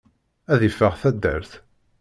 [0.51, 1.51] Ad yeffeɣ taddart!